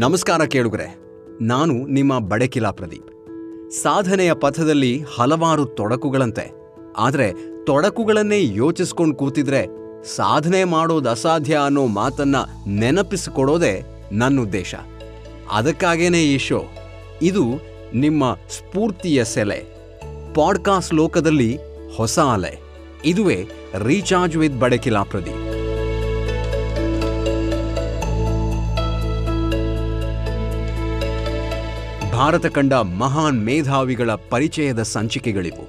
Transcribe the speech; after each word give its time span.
ನಮಸ್ಕಾರ 0.00 0.44
ಕೇಳುಗರೆ, 0.44 0.98
ನಾನು 1.40 1.86
ನಿಮ್ಮ 1.86 2.18
ಬಡಕಿಲಾ 2.18 2.70
ಪ್ರದೀಪ್. 2.70 3.10
ಸಾಧನೆಯ 3.70 4.34
ಪಥದಲ್ಲಿ 4.34 5.04
ಹಲವಾರು 5.14 5.64
ತೊಡಕುಗಳಂತೆ, 5.64 6.52
ಆದರೆ 6.96 7.32
ತೊಡಕುಗಳನ್ನೇ 7.66 8.54
ಯೋಚಿಸ್ಕೊಂಡು 8.54 9.16
ಕೂತಿದ್ರೆ 9.16 9.66
ಸಾಧನೆ 10.04 10.64
ಮಾಡೋದು 10.64 11.10
ಅಸಾಧ್ಯ 11.10 11.58
ಅನ್ನೋ 11.64 11.86
ಮಾತನ್ನ 11.86 12.36
ನೆನಪಿಸಿಕೊಡೋದೇ 12.66 13.74
ನನ್ನ 14.12 14.40
ಉದ್ದೇಶ. 14.40 14.74
ಅದಕ್ಕಾಗೇನೆ 15.52 16.22
ಈ 16.24 16.38
ಶೋ? 16.38 16.62
ಇದು 17.22 17.44
ನಿಮ್ಮ 17.94 18.34
ಸ್ಫೂರ್ತಿಯ 18.48 19.24
ಸೆಲೆ. 19.24 19.60
ಪಾಡ್ಕಾಸ್ಟ್ 20.34 20.94
ಲೋಕದಲ್ಲಿ 20.94 21.58
ಹೊಸ 21.96 22.18
ಅಲೆ. 22.18 22.58
ಇದುವೇ 23.04 23.48
ರೀಚಾರ್ಜ್ 23.78 24.36
ವಿತ್ 24.36 24.60
ಬಡಕಿಲಾ 24.60 25.02
ಪ್ರದೀಪ್. 25.02 25.49
ಭಾರತ 32.20 32.46
ಕಂಡ 32.46 32.72
ಮಹಾನ್ 32.74 33.44
ಮೇಧಾವಿಗಳ 33.44 34.10
ಪರಿಚಯದ 34.30 34.82
ಸಂಚಿಕೆಗಳಿವು. 34.82 35.64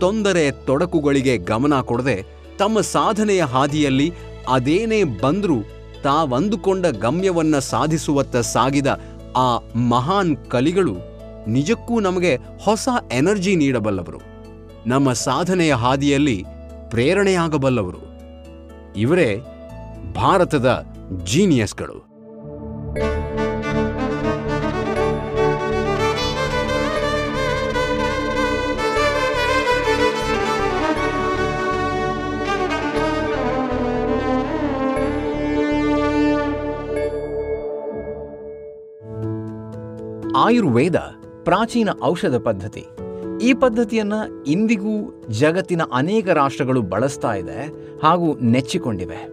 ತೊಂದರೆ 0.00 0.50
ತೊಡಕುಗಳಿಗೆ 0.50 1.36
ಗಮನ 1.36 1.80
ಕೊಡದೆ 1.80 2.24
ತಮ್ಮ 2.58 2.80
ಸಾಧನೆಯ 2.80 3.44
ಹಾದಿಯಲ್ಲಿ 3.44 4.12
ಅದೇನೇ 4.48 5.04
ಬಂದರೂ 5.04 5.54
ತಾವಂದುಕೊಂಡ 6.02 6.86
ಗಮ್ಯವನ್ನ 6.86 7.58
ಸಾಧಿಸುವತ್ತ 7.58 8.36
ಸಾಗಿದ 8.36 9.00
ಆ 9.36 9.58
ಮಹಾನ್ 9.88 10.36
ಕಲಿಗಳು 10.36 10.96
ನಿಜಕ್ಕೂ 11.48 12.00
ನಮಗೆ 12.00 12.36
ಹೊಸ 12.64 12.88
ಎನರ್ಜಿ 13.12 13.56
ನೀಡಬಲ್ಲವರು. 13.56 14.20
ನಮ್ಮ 14.86 15.12
ಸಾಧನೆಯ 15.12 15.74
ಹಾದಿಯಲ್ಲಿ 15.74 16.44
ಪ್ರೇರಣೆಯಾಗಬಲ್ಲವರು. 16.88 18.02
ಇವರೇ 18.96 19.36
ಭಾರತದ 20.14 20.86
ಜೀನಿಯಸ್ಗಳು. 21.24 22.08
ಆಯುರ್ವೇದ 40.38 40.96
ಪ್ರಾಚೀನ 41.44 41.88
ಔಷಧ 42.04 42.34
ಪದ್ಧತಿ. 42.44 42.86
ಈ 43.42 43.54
ಪದ್ಧತಿಯನ್ನ 43.54 44.12
ಇಂದಿಗೂ 44.46 45.22
ಜಗತ್ತಿನ 45.30 45.82
ಅನೇಕ 45.92 46.28
ರಾಷ್ಟ್ರಗಳು 46.28 46.82
ಬಳಸ್ತಾ 46.82 47.34
ಇದೆ 47.34 47.66
ಹಾಗೂ 48.02 48.38
ನೆಚ್ಚಿಕೊಂಡಿವೆ. 48.38 49.28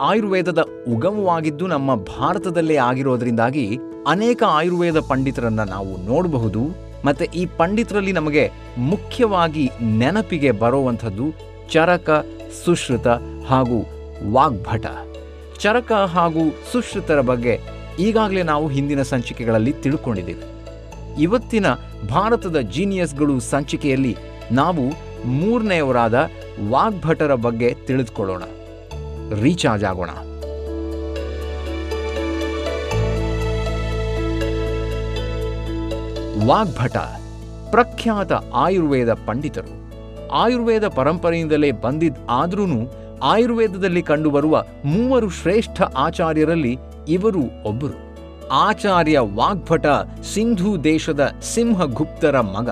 ಆಯುರ್ವೇದದ 0.00 0.64
ಉಗಮವಾಗಿದ್ದು 0.92 1.66
ನಮ್ಮ 1.66 1.94
ಭಾರತದಲ್ಲೇ 1.94 2.76
ಆಗಿರೋದ್ರಿಂದಾಗಿ 2.76 3.78
ಅನೇಕ 4.06 4.42
ಆಯುರ್ವೇದ 4.48 5.00
ಪಂಡಿತರನ್ನ 5.00 5.62
ನಾವು 5.62 5.96
ನೋಡಬಹುದು 5.96 6.60
ಮತ್ತೆ 7.04 7.28
ಈ 7.34 7.46
ಪಂಡಿತರಲ್ಲಿ 7.46 8.12
ನಮಗೆ 8.12 8.50
ಮುಖ್ಯವಾಗಿ 8.78 9.70
ನೆನಪಿಗೆ 9.82 10.50
ಬರುವಂಥದ್ದು 10.50 11.24
ಚರಕ, 11.70 12.26
ಸುಶ್ರುತ 12.64 13.08
ಹಾಗೂ 13.46 13.86
ವಾಗ್ಭಟ. 14.32 14.86
ಚರಕ 15.58 15.92
ಹಾಗೂ 15.92 16.40
ಸುಶ್ರುತರ 16.72 17.20
ಬಗ್ಗೆ 17.20 17.81
ಈಗಾಗಲೇ 17.98 18.42
ನಾವು 18.42 18.68
ಹಿಂದಿನ 18.68 19.02
ಸಂಚಿಕೆಗಳಲ್ಲಿ 19.02 19.72
ತಿಳ್ಕೊಂಡಿದ್ದೇವೆ. 19.72 20.52
ಇವತ್ತಿನ 21.20 21.66
ಭಾರತದ 22.08 22.58
ಜೀನಿಯಸ್ಗಳು 22.60 23.40
ಸಂಚಿಕೆಯಲ್ಲಿ 23.40 24.16
ನಾವು 24.52 25.12
ಮೂರನೆಯವರಾದ 25.28 26.28
ವಾಗ್ಭಟರ 26.70 27.34
ಬಗ್ಗೆ 27.34 27.74
ತಿಳಿದುಕೊಳ್ಳೋಣ. 27.74 28.42
ರೀಚಾರ್ಜ್ 29.34 29.84
ಆಗೋಣ. 29.84 30.10
ವಾಗ್ಭಟ, 36.46 36.96
ಪ್ರಖ್ಯಾತ 37.70 38.32
ಆಯುರ್ವೇದ 38.32 39.12
ಪಂಡಿತರು. 39.12 39.82
ಆಯುರ್ವೇದ 40.28 40.88
ಪರಂಪರೆಯಿಂದಲೇ 40.88 41.70
ಬಂದಿದ್ದಾದ್ರೂ 41.70 42.92
ಆಯುರ್ವೇದದಲ್ಲಿ 43.22 44.02
ಕಂಡುಬರುವ 44.02 44.64
ಮೂವರು 44.84 45.30
ಶ್ರೇಷ್ಠ 45.30 45.82
ಆಚಾರ್ಯರಲ್ಲಿ 45.82 46.78
ಇವರು 47.08 47.62
ಒಬ್ಬರು 47.64 48.12
ಆಚಾರ್ಯ 48.48 49.18
ವಾಗ್ಭಟ 49.18 49.86
ಸಿಂಧೂ 50.34 50.76
ದೇಶದ 50.76 51.34
ಸಿಂಹಗುಪ್ತರ 51.54 52.40
ಮಗ. 52.40 52.68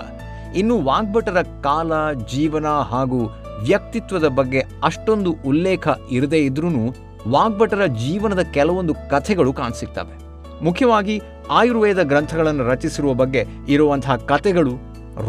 ಇನ್ನು 0.56 0.82
ವಾಗ್ಭಟರ 0.82 1.42
ಕಾಲ, 1.42 2.12
ಜೀವನ 2.12 2.66
ಹಾಗೂ 2.66 3.24
ವ್ಯಕ್ತಿತ್ವದ 3.62 4.28
ಬಗ್ಗೆ 4.28 4.64
ಅಷ್ಟೊಂದು 4.84 5.36
ಉಲ್ಲೇಖ 5.46 5.88
ಇರದೇ 6.10 6.38
ಇದ್ರೂ 6.38 6.68
ವಾಗ್ಭಟರ 7.28 7.86
ಜೀವನದ 7.86 8.38
ಕೆಲವೊಂದು 8.38 8.94
ಕಥೆಗಳು 8.94 9.52
ಕಾಣಸಿಗ್ತವೆ 9.52 10.18
ಮುಖ್ಯವಾಗಿ 10.64 11.20
ಆಯುರ್ವೇದ 11.50 12.02
ಗ್ರಂಥಗಳನ್ನು 12.02 12.64
ರಚಿಸಿರುವ 12.64 13.12
ಬಗ್ಗೆ 13.12 13.44
ಇರುವಂತಹ 13.68 14.16
ಕಥೆಗಳು 14.16 14.72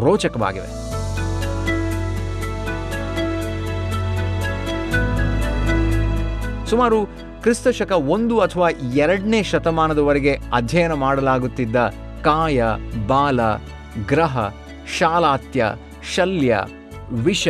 ರೋಚಕವಾಗಿವೆ. 0.04 0.92
ಸುಮಾರು 6.70 7.21
ಕ್ರಿಸ್ತ 7.42 7.68
ಶಕ 7.68 7.92
ಒಂದು 7.92 8.38
ಅಥವಾ 8.38 8.68
ಎರಡನೇ 8.94 9.42
ಶತಮಾನದವರೆಗೆ 9.42 10.38
ಅಧ್ಯಯನ 10.52 10.92
ಮಾಡಲಾಗುತ್ತಿದ್ದ 10.92 11.76
ಕಾಯ, 12.24 12.62
ಬಾಲ, 13.06 13.40
ಗ್ರಹ, 14.08 14.48
ಶಾಲಾತ್ಯ, 14.98 15.64
ಶಲ್ಯ, 16.14 16.58
ವಿಷ, 17.12 17.48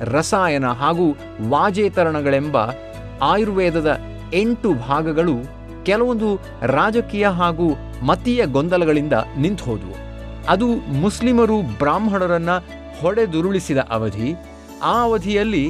ರಸಾಯನ 0.00 0.66
ಹಾಗೂ 0.66 1.06
ವಾಜೇತರಣಗಳೆಂಬ 1.48 2.56
ಆಯುರ್ವೇದದ 3.22 3.98
ಎಂಟು 4.32 4.74
ಭಾಗಗಳು 4.74 5.34
ಕೆಲವೊಂದು 5.84 6.28
ರಾಜಕೀಯ 6.66 7.28
ಹಾಗೂ 7.28 7.68
ಮತೀಯ 8.02 8.46
ಗೊಂದಲಗಳಿಂದ 8.46 9.12
ನಿಂತು 9.38 9.64
ಹೋದವು 9.64 9.96
ಅದು 10.48 10.66
ಮುಸ್ಲಿಮರು 11.00 11.62
ಬ್ರಾಹ್ಮಣರನ್ನು 11.78 12.56
ಹೊಡೆದುರುಳಿಸಿದ 13.00 13.78
ಅವಧಿ. 13.78 14.30
ಆ 14.82 15.02
ಅವಧಿಯಲ್ಲಿ 15.02 15.64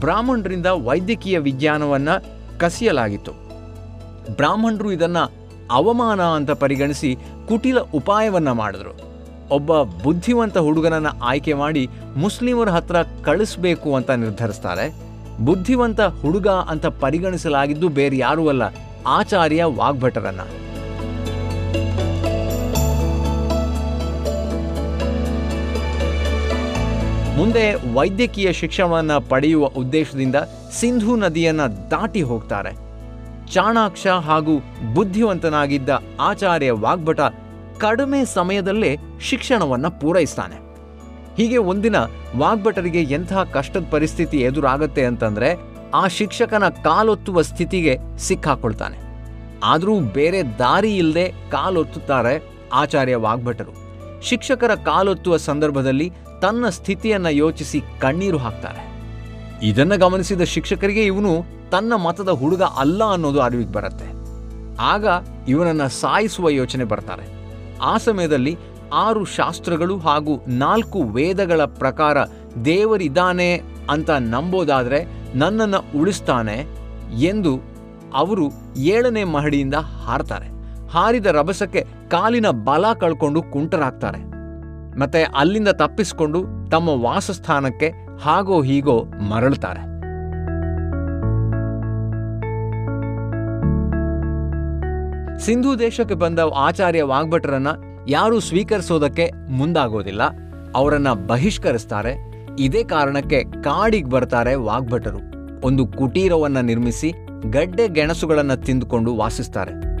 ಬ್ರಾಹ್ಮಣರಿಂದ 0.00 0.66
ವೈದ್ಯಕೀಯ 0.66 1.38
ವಿಜ್ಞಾನವನ್ನ 1.38 2.08
ಕಸಿಯಲಾಗಿತ್ತು. 2.58 3.32
ಬ್ರಾಹ್ಮಣರು 4.36 4.92
ಇದನ್ನು 4.92 5.24
ಅವಮಾನ 5.70 6.22
ಅಂತ 6.38 6.50
ಪರಿಗಣಿಸಿ 6.50 7.10
ಕುಟಿಲ 7.48 7.78
ಉಪಾಯವನ್ನು 7.94 8.54
ಮಾಡಿದ್ರು. 8.54 8.92
ಒಬ್ಬ 9.54 9.82
ಬುದ್ಧಿವಂತ 10.02 10.58
ಹುಡುಗನನ್ನು 10.58 11.12
ಆಯ್ಕೆ 11.22 11.52
ಮಾಡಿ 11.52 11.82
ಮುಸ್ಲಿಮರ 12.16 12.68
ಹತ್ರ 12.68 12.96
ಕಳಿಸ್ಬೇಕು 13.24 13.88
ಅಂತ 13.94 14.10
ನಿರ್ಧರಿಸ್ತಾರೆ. 14.10 14.86
ಬುದ್ಧಿವಂತ 15.44 16.00
ಹುಡುಗ 16.00 16.48
ಅಂತ 16.72 16.86
ಪರಿಗಣಿಸಲಾಗಿದ್ದು 16.86 17.88
ಬೇರೆ 17.88 18.18
ಯಾರೂ 18.18 18.44
ಅಲ್ಲ, 18.48 18.62
ಆಚಾರ್ಯ 19.06 19.64
ವಾಗ್ಭಟರನ್ನ. 19.80 20.44
ಮುಂದೆ 27.36 27.94
ವೈದ್ಯಕೀಯ 27.94 28.52
ಶಿಕ್ಷಣವನ್ನು 28.52 29.28
ಪಡೆಯುವ 29.28 29.66
ಉದ್ದೇಶದಿಂದ 29.66 30.36
ಸಿಂಧೂ 30.72 31.16
ನದಿಯನ್ನು 31.16 31.90
ದಾಟಿ 31.90 32.22
ಹೋಗ್ತಾರೆ. 32.22 32.72
ಚಾಣಾಕ್ಷ 33.52 34.06
ಹಾಗೂ 34.06 34.58
ಬುದ್ಧಿವಂತನಾಗಿದ್ದ 34.94 35.88
ಆಚಾರ್ಯ 36.20 36.70
ವಾಗ್ಭಟ 36.70 37.20
ಕಡಿಮೆ 37.78 38.24
ಸಮಯದಲ್ಲೇ 38.24 38.96
ಶಿಕ್ಷಣವನ್ನು 39.20 40.00
ಪೂರೈಸ್ತಾನೆ. 40.00 40.56
ಹೀಗೆ 41.36 41.56
ಒಂದಿನ 41.56 41.96
ವಾಗ್ಭಟರಿಗೆ 42.36 43.02
ಎಂಥ 43.02 43.32
ಕಷ್ಟದ 43.32 43.84
ಪರಿಸ್ಥಿತಿ 43.90 44.36
ಎದುರಾಗತ್ತೆ 44.36 45.04
ಅಂತಂದ್ರೆ 45.04 45.54
ಆ 45.94 46.06
ಶಿಕ್ಷಕನ 46.06 46.68
ಕಾಲೊತ್ತುವ 46.68 47.42
ಸ್ಥಿತಿಗೆ 47.42 47.98
ಸಿಕ್ಕಾಕೊಳ್ತಾನೆ. 48.18 48.98
ಆದರೂ 49.64 50.00
ಬೇರೆ 50.00 50.42
ದಾರಿ 50.58 50.96
ಇಲ್ಲದೆ 50.96 51.32
ಕಾಲೊತ್ತುತ್ತಾರೆ 51.50 52.42
ಆಚಾರ್ಯ 52.72 53.16
ವಾಗ್ಭಟರು. 53.16 53.86
ಶಿಕ್ಷಕರ 54.22 54.74
ಕಾಲೊತ್ತುವ 54.74 55.36
ಸಂದರ್ಭದಲ್ಲಿ 55.36 56.12
ತನ್ನ 56.40 56.68
ಸ್ಥಿತಿಯನ್ನ 56.68 57.26
ಯೋಚಿಸಿ 57.26 57.82
ಕಣ್ಣೀರು 58.00 58.38
ಹಾಕ್ತಾರೆ. 58.38 58.96
ಇದನ್ನ 59.62 59.94
ಗಮನಿಸಿದ 59.94 60.40
ಶಿಕ್ಷಕರಿಗೆ 60.40 61.04
ಇವನು 61.04 61.44
ತನ್ನ 61.70 61.94
ಮತದ 61.94 62.28
ಹುಡುಗ 62.28 62.62
ಅಲ್ಲ 62.62 63.04
ಅನ್ನೋದು 63.04 63.40
ಅರಿವಿಗೆ 63.40 63.72
ಬರುತ್ತೆ. 63.72 64.16
ಆಗ 64.80 65.06
ಇವನನ್ನ 65.48 65.86
ಸಾಯಿಸುವ 65.86 66.48
ಯೋಚನೆ 66.48 66.84
ಬರ್ತಾರೆ. 66.84 67.26
ಆ 67.82 67.96
ಸಮಯದಲ್ಲಿ 67.96 68.56
ಆರು 68.92 69.24
ಶಾಸ್ತ್ರಗಳು 69.24 69.98
ಹಾಗೂ 69.98 70.44
ನಾಲ್ಕು 70.48 71.02
ವೇದಗಳ 71.02 71.64
ಪ್ರಕಾರ 71.64 72.24
ದೇವರಿದ್ದಾನೆ 72.64 73.62
ಅಂತ 73.90 74.10
ನಂಬೋದಾದರೆ 74.10 75.04
ನನ್ನನ್ನು 75.34 75.98
ಉಳಿಸ್ತಾನೆ 75.98 76.66
ಎಂದು 77.22 77.60
ಅವರು 78.14 78.50
ಏಳನೇ 78.76 79.24
ಮಹಡಿಯಿಂದ 79.24 79.74
ಹಾರ್ತಾರೆ. 79.74 80.46
ಹಾರಿದ 80.88 81.26
ರಭಸಕ್ಕೆ 81.26 81.86
ಕಾಲಿನ 82.10 82.50
ಬಲ 82.50 82.92
ಕಳ್ಕೊಂಡು 82.92 83.42
ಕುಂಟರಾಗ್ತಾರೆ. 83.42 84.35
ಮತ್ತೆ 84.98 85.22
ಅಲ್ಲಿಂದ 85.22 85.68
ತಪ್ಪಿಸಿಕೊಂಡು 85.68 86.70
ತಮ್ಮ 86.70 86.88
ವಾಸಸ್ಥಾನಕ್ಕೆ 86.88 87.92
ಹಾಗೋ 88.20 88.62
ಹೀಗೋ 88.62 89.04
ಮರಳುತ್ತಾರೆ. 89.04 89.96
ಸಿಂಧೂ 95.38 95.76
ದೇಶಕ್ಕೆ 95.76 96.14
ಬಂದ 96.14 96.38
ಆಚಾರ್ಯ 96.54 97.02
ವಾಗ್ಭಟರನ್ನ 97.02 97.68
ಯಾರೂ 98.08 98.40
ಸ್ವೀಕರಿಸೋದಕ್ಕೆ 98.40 99.30
ಮುಂದಾಗೋದಿಲ್ಲ. 99.50 100.22
ಅವರನ್ನ 100.74 101.12
ಬಹಿಷ್ಕರಿಸ್ತಾರೆ. 101.12 102.16
ಇದೇ 102.58 102.84
ಕಾರಣಕ್ಕೆ 102.84 103.44
ಕಾಡಿಗೆ 103.44 104.08
ಬರ್ತಾರೆ 104.08 104.54
ವಾಗ್ಭಟರು. 104.54 105.18
ಒಂದು 105.66 105.86
ಕುಟೀರವನ್ನ 105.86 106.58
ನಿರ್ಮಿಸಿ 106.58 107.12
ಗಡ್ಡೆ 107.50 107.88
ಗೆಣಸುಗಳನ್ನ 107.88 108.54
ತಿಂದುಕೊಂಡು 108.54 109.16
ವಾಸಿಸ್ತಾರೆ. 109.16 109.95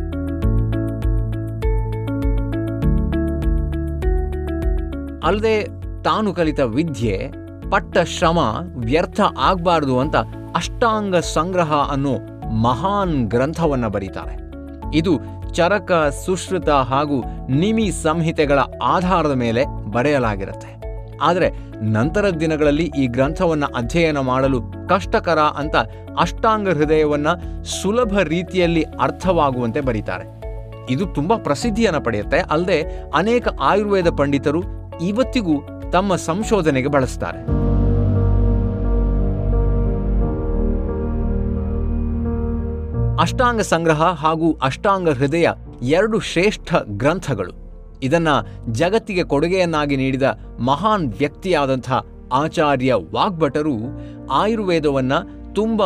ಅಲ್ಲದೆ 5.26 5.64
ತಾನು 6.02 6.34
ಕಲಿತ 6.34 6.60
ವಿದ್ಯೆ, 6.60 7.30
ಪಟ್ಟ 7.70 7.98
ಶ್ರಮ, 7.98 8.38
ವ್ಯರ್ಥ 8.76 9.20
ಆಗಬಾರದು 9.38 10.00
ಅಂತ 10.00 10.16
ಅಷ್ಟಾಂಗ 10.56 11.16
ಸಂಗ್ರಹ 11.16 11.72
ಅನ್ನೋ 11.72 12.14
ಮಹಾನ್ 12.50 13.28
ಗ್ರಂಥವನ್ನು 13.28 13.90
ಬರೀತಾರೆ. 13.90 14.36
ಇದು 14.96 15.18
ಚರಕ, 15.54 15.92
ಸುಶ್ರುತ 16.24 16.68
ಹಾಗೂ 16.68 17.24
ನಿಮಿ 17.48 17.90
ಸಂಹಿತೆಗಳ 17.90 18.58
ಆಧಾರದ 18.82 19.32
ಮೇಲೆ 19.32 19.64
ಬರೆಯಲಾಗಿರುತ್ತೆ. 19.90 20.76
ಆದರೆ 21.22 21.50
ನಂತರದ 21.82 22.30
ದಿನಗಳಲ್ಲಿ 22.30 22.92
ಈ 22.98 23.06
ಗ್ರಂಥವನ್ನ 23.06 23.64
ಅಧ್ಯಯನ 23.76 24.18
ಮಾಡಲು 24.18 24.62
ಕಷ್ಟಕರ 24.88 25.38
ಅಂತ 25.38 25.76
ಅಷ್ಟಾಂಗ 26.20 26.68
ಹೃದಯವನ್ನ 26.68 27.28
ಸುಲಭ 27.82 28.18
ರೀತಿಯಲ್ಲಿ 28.18 28.82
ಅರ್ಥವಾಗುವಂತೆ 28.82 29.80
ಬರೀತಾರೆ. 29.80 30.24
ಇದು 30.90 31.06
ತುಂಬಾ 31.06 31.36
ಪ್ರಸಿದ್ಧಿಯನ್ನು 31.36 32.00
ಪಡೆಯುತ್ತೆ. 32.00 32.38
ಅಲ್ಲದೆ 32.38 32.82
ಅನೇಕ 33.14 33.48
ಆಯುರ್ವೇದ 33.60 34.08
ಪಂಡಿತರು 34.08 34.75
ಇವತ್ತಿಗೂ 35.02 35.62
ತಮ್ಮ 35.92 36.16
ಸಂಶೋಧನೆಗೆ 36.16 36.88
ಬಳಸ್ತಾರೆ. 36.88 37.56
ಅಷ್ಟಾಂಗ 43.20 43.60
ಸಂಗ್ರಹ 43.60 44.02
ಹಾಗೂ 44.02 44.58
ಅಷ್ಟಾಂಗ 44.62 45.08
ಹೃದಯ 45.08 45.48
ಎರಡು 45.82 46.20
ಶ್ರೇಷ್ಠ 46.20 46.74
ಗ್ರಂಥಗಳು. 46.84 47.52
ಇದನ್ನ 48.02 48.28
ಜಗತ್ತಿಗೆ 48.70 49.24
ಕೊಡುಗೆಯನ್ನಾಗಿ 49.24 49.96
ನೀಡಿದ 49.96 50.38
ಮಹಾನ್ 50.60 51.12
ವ್ಯಕ್ತಿಯಾದಂಥ 51.18 51.92
ಆಚಾರ್ಯ 52.32 52.94
ವಾಗ್ಭಟರು 52.94 53.74
ಆಯುರ್ವೇದವನ್ನ 54.30 55.12
ತುಂಬ 55.54 55.82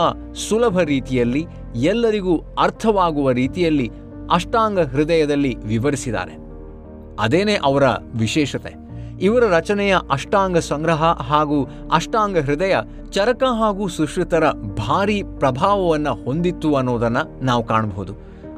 ಸುಲಭ 0.48 0.80
ರೀತಿಯಲ್ಲಿ, 0.80 1.46
ಎಲ್ಲರಿಗೂ 1.76 2.36
ಅರ್ಥವಾಗುವ 2.36 3.30
ರೀತಿಯಲ್ಲಿ 3.30 3.90
ಅಷ್ಟಾಂಗ 4.32 4.80
ಹೃದಯದಲ್ಲಿ 4.80 5.56
ವಿವರಿಸಿದ್ದಾರೆ. 5.66 6.36
ಅದೇನೇ 7.20 7.58
ಅವರ 7.64 7.82
ವಿಶೇಷತೆ? 8.14 8.89
ಇವರ 9.22 9.44
ರಚನೆಯ 9.44 9.96
ಅಷ್ಟಾಂಗ 10.10 10.58
ಸಂಗ್ರಹ 10.58 11.04
ಹಾಗೂ 11.04 11.68
ಅಷ್ಟಾಂಗ 11.92 12.38
ಹೃದಯ 12.38 12.76
ಚರಕ 13.10 13.42
ಹಾಗೂ 13.58 13.88
ಸುಶ್ರುತರ 13.88 14.50
ಭಾರಿ 14.50 15.22
ಪ್ರಭಾವವನ್ನು 15.22 16.14
ಹೊಂದಿತ್ತು 16.24 16.74
ಅನ್ನೋದನ್ನು 16.74 17.44
ನಾವು 17.44 17.64
ಕಾಣಬಹುದು. 17.64 18.12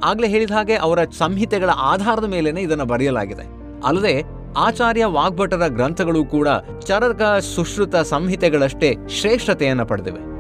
ಆಗಲೇ 0.05 0.29
ಹೇಳಿದ 0.29 0.50
ಹಾಗೆ 0.50 0.75
ಅವರ 0.75 0.99
ಸಂಹಿತೆಗಳ 1.19 1.70
ಆಧಾರದ 1.70 2.25
ಮೇಲೇ 2.25 2.61
ಇದನ್ನು 2.61 2.85
ಬರೆಯಲಾಗಿದೆ. 2.85 3.43
ಅಲ್ಲದೆ 3.87 4.23
ಆಚಾರ್ಯ 4.56 5.05
ವಾಗ್ಭಟರ 5.05 5.67
ಗ್ರಂಥಗಳು 5.67 6.25
ಕೂಡ 6.25 6.49
ಚರಕ 6.81 7.23
ಸುಶ್ರುತ 7.55 7.97
ಸಂಹಿತೆಗಳಷ್ಟೇ 7.97 8.97
ಶ್ರೇಷ್ಠತೆಯನ್ನು 9.09 9.87
ಪಡೆದಿವೆ. 9.87 10.31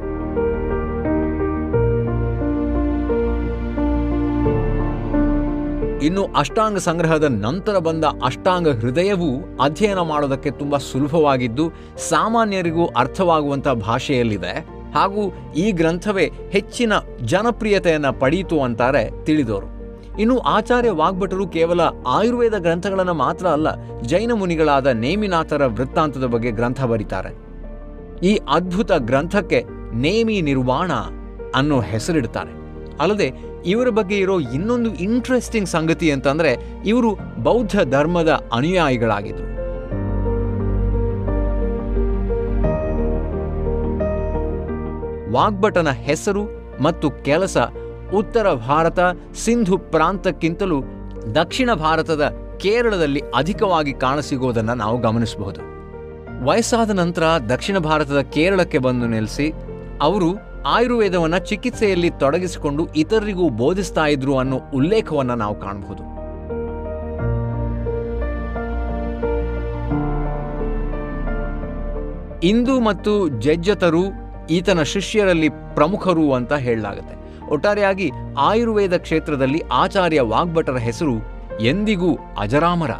ಇನ್ನು 6.02 6.22
ಅಷ್ಟಾಂಗ 6.36 6.78
ಸಂಗ್ರಹದ 6.78 7.24
ನಂತರ 7.24 7.78
ಬಂದ 7.78 8.04
ಅಷ್ಟಾಂಗ 8.24 8.68
ಹೃದಯವು 8.68 9.30
ಅಧ್ಯಯನ 9.62 10.00
ಮಾಡೋದಕ್ಕೆ 10.00 10.50
ತುಂಬ 10.50 10.76
ಸುಲಭವಾಗಿದ್ದು 10.76 11.64
ಸಾಮಾನ್ಯರಿಗೂ 12.08 12.86
ಅರ್ಥವಾಗುವಂಥ 12.86 13.68
ಭಾಷೆಯಲ್ಲಿದೆ. 13.68 14.54
ಹಾಗೂ 14.94 15.22
ಈ 15.56 15.72
ಗ್ರಂಥವೇ 15.72 16.30
ಹೆಚ್ಚಿನ 16.50 16.92
ಜನಪ್ರಿಯತೆಯನ್ನು 17.22 18.20
ಪಡೆಯಿತು 18.20 18.60
ಅಂತಾರೆ 18.60 19.24
ತಿಳಿದವರು 19.24 19.68
ಇನ್ನು 20.20 20.38
ಆಚಾರ್ಯ 20.38 20.90
ವಾಗ್ಭಟರು 20.90 21.48
ಕೇವಲ 21.48 21.80
ಆಯುರ್ವೇದ 22.06 22.54
ಗ್ರಂಥಗಳನ್ನು 22.58 23.14
ಮಾತ್ರ 23.14 23.46
ಅಲ್ಲ, 23.46 23.68
ಜೈನ 24.00 24.32
ಮುನಿಗಳಾದ 24.34 24.86
ನೇಮಿನಾಥರ 24.86 25.66
ವೃತ್ತಾಂತದ 25.66 26.24
ಬಗ್ಗೆ 26.24 26.50
ಗ್ರಂಥ 26.50 26.82
ಬರೀತಾರೆ. 26.82 27.32
ಈ 28.26 28.40
ಅದ್ಭುತ 28.48 28.92
ಗ್ರಂಥಕ್ಕೆ 28.92 29.64
ನೇಮಿ 29.94 30.40
ನಿರ್ವಾಣ 30.40 30.92
ಅನ್ನೋ 31.54 31.80
ಹೆಸರಿಡ್ತಾರೆ. 31.80 32.52
ಅಲ್ಲದೆ 33.00 33.51
ಇವರ 33.66 33.88
ಬಗ್ಗೆ 33.88 34.18
ಇರೋ 34.18 34.40
ಇನ್ನೊಂದು 34.40 34.94
ಇಂಟ್ರೆಸ್ಟಿಂಗ್ 34.94 35.68
ಸಂಗತಿ 35.68 36.10
ಅಂತಂದರೆ 36.10 36.56
ಇವರು 36.86 37.14
ಬೌದ್ಧ 37.42 37.80
ಧರ್ಮದ 37.90 38.42
ಅನುಯಾಯಿಗಳಾಗಿದ್ದರು 38.52 39.52
ವಾಗ್ಭಟನ 45.32 45.90
ಹೆಸರು 45.90 46.42
ಮತ್ತು 46.82 47.10
ಕೆಲಸ 47.10 47.56
ಉತ್ತರ 48.14 48.52
ಭಾರತ, 48.52 48.98
ಸಿಂಧು 49.44 49.78
ಪ್ರಾಂತಕ್ಕಿಂತಲೂ 49.78 50.82
ದಕ್ಷಿಣ 51.34 51.74
ಭಾರತದ 51.74 52.34
ಕೇರಳದಲ್ಲಿ 52.60 53.20
ಅಧಿಕವಾಗಿ 53.36 53.92
ಕಾಣಸಿಗೋದನ್ನು 53.92 54.74
ನಾವು 54.74 55.00
ಗಮನಿಸಬಹುದು. 55.00 55.60
ವಯಸ್ಸಾದ 56.44 56.90
ನಂತರ 56.90 57.22
ದಕ್ಷಿಣ 57.48 57.78
ಭಾರತದ 57.78 58.20
ಕೇರಳಕ್ಕೆ 58.20 58.78
ಬಂದು 58.78 59.06
ನೆಲೆಸಿ, 59.06 59.52
ಅವರು 60.02 60.51
ಆಯುರ್ವೇದವನ್ನ 60.66 61.38
ಚಿಕಿತ್ಸೆಯಲ್ಲಿ 61.38 62.10
ತೊಡಗಿಸಿಕೊಂಡು 62.10 62.86
ಇತರರಿಗೂ 62.86 63.48
ಬೋಧಿಸ್ತಾ 63.48 64.06
ಇದ್ರು 64.06 64.38
ಅನ್ನೋ 64.38 64.60
ಉಲ್ಲೇಖವನ್ನು 64.74 65.34
ನಾವು 65.34 65.60
ಕಾಣಬಹುದು 65.60 66.12
ಇಂದು 72.40 72.80
ಮತ್ತು 72.80 73.28
ಜಜ್ಜತರು 73.28 74.02
ಈತನ 74.50 74.82
ಶಿಷ್ಯರಲ್ಲಿ 74.82 75.48
ಪ್ರಮುಖರು 75.48 76.32
ಅಂತ 76.32 76.52
ಹೇಳಲಾಗುತ್ತೆ. 76.52 77.44
ಒಟ್ಟಾರೆಯಾಗಿ 77.46 78.10
ಆಯುರ್ವೇದ 78.38 78.96
ಕ್ಷೇತ್ರದಲ್ಲಿ 78.96 79.62
ಆಚಾರ್ಯ 79.72 80.20
ವಾಗ್ಭಟರ 80.20 80.76
ಹೆಸರು 80.76 81.14
ಎಂದಿಗೂ 81.60 82.18
ಅಜರಾಮರ. 82.38 82.90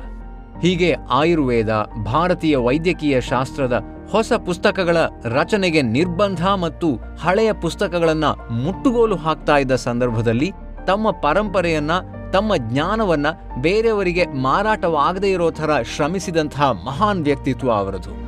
ಹೀಗೆ 0.61 0.97
ಆಯುರ್ವೇದ, 1.11 1.89
ಭಾರತೀಯ 2.05 2.57
ವೈದ್ಯಕೀಯ 2.57 3.21
ಶಾಸ್ತ್ರದ 3.21 3.85
ಹೊಸ 4.11 4.33
ಪುಸ್ತಕಗಳ 4.33 4.97
ರಚನೆಗೆ 5.25 5.83
ನಿರ್ಬಂಧ 5.83 6.47
ಮತ್ತು 6.47 6.97
ಹಳೆಯ 6.97 7.53
ಪುಸ್ತಕಗಳನ್ನ 7.53 8.25
ಮುಟ್ಟುಗೋಲು 8.51 9.17
ಹಾಕ್ತಾ 9.17 9.59
ಇದ್ದ 9.59 9.73
ಸಂದರ್ಭದಲ್ಲಿ 9.73 10.53
ತಮ್ಮ 10.87 11.11
ಪರಂಪರೆಯನ್ನ, 11.11 11.91
ತಮ್ಮ 12.33 12.57
ಜ್ಞಾನವನ್ನ 12.57 13.27
ಬೇರೆಯವರಿಗೆ 13.61 14.27
ಮಾರಾಟವಾಗದೇ 14.27 15.31
ಇರೋ 15.31 15.51
ಥರ 15.51 15.83
ಶ್ರಮಿಸಿದಂತಹ 15.83 16.63
ಮಹಾನ್ 16.63 17.25
ವ್ಯಕ್ತಿತ್ವ 17.25 17.73
ಅವರದು. 17.73 18.22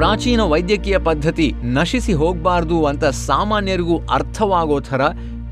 ಪ್ರಾಚೀನ 0.00 0.42
ವೈದ್ಯಕೀಯ 0.42 0.98
ಪದ್ಧತಿ 0.98 1.52
ನಶಿಸಿ 1.52 2.12
ಹೋಗಬಾರ್ದು 2.12 2.84
ಅಂತ 2.84 3.04
ಸಾಮಾನ್ಯರಿಗೂ 3.04 4.06
ಅರ್ಥವಾಗೋ 4.06 4.80
ಥರ 4.80 5.00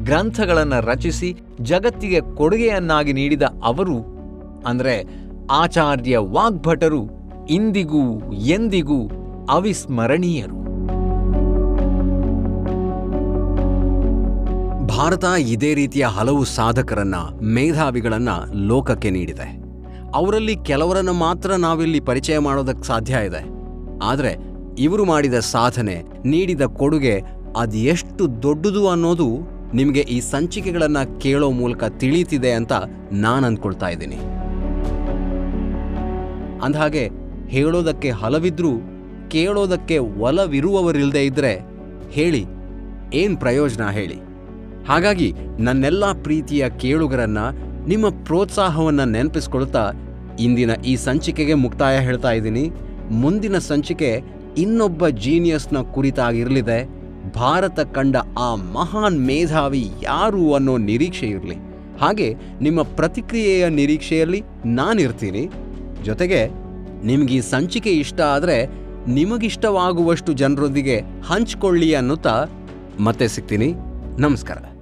ಗ್ರಂಥಗಳನ್ನು 0.03 0.87
ರಚಿಸಿ 0.87 1.35
ಜಗತ್ತಿಗೆ 1.61 2.21
ಕೊಡುಗೆಯನ್ನಾಗಿ 2.21 3.13
ನೀಡಿದ 3.13 3.43
ಅವರು, 3.43 3.97
ಅಂದರೆ 4.67 5.05
ಆಚಾರ್ಯ 5.51 6.17
ವಾಗ್ಭಟರು, 6.17 7.03
ಇಂದಿಗೂ 7.51 8.33
ಎಂದಿಗೂ 8.35 9.09
ಅವಿಸ್ಮರಣೀಯರು. 9.51 10.57
ಭಾರತ 14.87 15.25
ಇದೇ 15.39 15.75
ರೀತಿಯ 15.75 16.07
ಹಲವು 16.07 16.45
ಸಾಧಕರನ್ನ, 16.45 17.15
ಮೇಧಾವಿಗಳನ್ನ 17.43 18.29
ಲೋಕಕ್ಕೆ 18.55 19.11
ನೀಡಿದೆ. 19.11 19.51
ಅವರಲ್ಲಿ 20.15 20.57
ಕೆಲವರನ್ನು 20.57 21.13
ಮಾತ್ರ 21.13 21.53
ನಾವಿಲ್ಲಿ 21.55 22.01
ಪರಿಚಯ 22.01 22.39
ಮಾಡೋದಕ್ಕೆ 22.39 22.83
ಸಾಧ್ಯ 22.83 23.15
ಇದೆ. 23.27 23.58
ಆದರೆ 24.11 24.33
ಇವರು 24.87 25.05
ಮಾಡಿದ 25.05 25.39
ಸಾಧನೆ, 25.55 25.97
ನೀಡಿದ 26.33 26.65
ಕೊಡುಗೆ 26.81 27.15
ಅದು 27.63 27.79
ಎಷ್ಟು 27.93 28.25
ದೊಡ್ಡದು 28.43 28.83
ಅನ್ನೋದು 28.89 29.29
ನಿಮಗೆ 29.79 30.03
ಈ 30.17 30.19
ಸಂಚಿಕೆಗಳನ್ನು 30.33 31.03
ಕೇಳೋ 31.23 31.49
ಮೂಲಕ 31.61 31.85
ತಿಳಿಯುತ್ತಿದೆ 32.01 32.53
ಅಂತ 32.59 32.75
ನಾನು 33.25 33.47
ಅಂದ್ಕೊಳ್ತಾ 33.49 33.89
ಇದ್ದೀನಿ. 33.95 34.19
ಅಂದಹಾಗೆ 36.67 37.05
ಹೇಳೋದಕ್ಕೆ 37.55 38.11
ಹಲವಿದ್ರೂ 38.23 38.73
ಕೇಳೋದಕ್ಕೆ 39.35 39.99
ಒಲವಿರುವವರಿಲ್ಲದೆ 40.27 41.23
ಇದ್ದರೆ 41.27 41.53
ಹೇಳಿ, 42.17 42.43
ಏನು 43.21 43.37
ಪ್ರಯೋಜನ 43.37 43.85
ಹೇಳಿ? 43.99 44.19
ಹಾಗಾಗಿ 44.89 45.29
ನನ್ನೆಲ್ಲ 45.67 46.05
ಪ್ರೀತಿಯ 46.27 46.65
ಕೇಳುಗರನ್ನ 46.83 47.41
ನಿಮ್ಮ 47.93 48.09
ಪ್ರೋತ್ಸಾಹವನ್ನು 48.29 49.05
ನೆನಪಿಸ್ಕೊಳ್ತಾ 49.15 49.85
ಇಂದಿನ 50.47 50.73
ಈ 50.91 50.95
ಸಂಚಿಕೆಗೆ 51.07 51.55
ಮುಕ್ತಾಯ 51.65 51.97
ಹೇಳ್ತಾ 52.07 52.33
ಇದ್ದೀನಿ. 52.39 52.65
ಮುಂದಿನ 53.11 53.59
ಸಂಚಿಕೆ 53.59 54.23
ಇನ್ನೊಬ್ಬ 54.59 55.09
ಜೀನಿಯಸ್ನ 55.09 55.79
ಕುರಿತಾಗಿರಲಿದೆ. 55.79 56.99
ಭಾರತ 57.35 57.81
ಕಂಡ 57.81 58.17
ಆ 58.39 58.55
ಮಹಾನ್ 58.55 59.27
ಮೇಧಾವಿ 59.27 59.91
ಯಾರು 60.03 60.55
ಅನ್ನೋ 60.55 60.77
ನಿರೀಕ್ಷೆ 60.77 61.27
ಇರಲಿ. 61.27 61.55
ಹಾಗೆ 62.01 62.35
ನಿಮ್ಮ 62.61 62.83
ಪ್ರತಿಕ್ರಿಯೆಯ 62.83 63.69
ನಿರೀಕ್ಷೆಯಲ್ಲಿ 63.69 64.43
ನಾನಿರ್ತೀನಿ. 64.67 65.51
ಜೊತೆಗೆ 66.05 66.47
ನಿಮ್ಗೆ 67.05 67.35
ಈ 67.35 67.41
ಸಂಚಿಕೆ 67.41 67.91
ಇಷ್ಟ 67.91 68.21
ಆದರೆ 68.21 68.67
ನಿಮಗಿಷ್ಟವಾಗುವಷ್ಟು 69.07 70.33
ಜನರೊಂದಿಗೆ 70.33 71.01
ಹಂಚಿಕೊಳ್ಳಿ 71.27 71.95
ಅನ್ನುತ್ತಾ 71.95 72.45
ಮತ್ತೆ 73.01 73.29
ಸಿಗ್ತೀನಿ. 73.29 73.75
ನಮಸ್ಕಾರ. 74.19 74.78